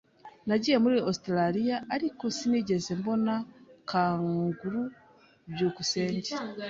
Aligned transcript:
Nagiye 0.47 0.77
muri 0.83 0.95
Ositaraliya, 1.09 1.77
ariko 1.95 2.23
sinigeze 2.37 2.89
mbona 2.99 3.33
kanguru. 3.89 4.81
byukusenge 5.51 6.31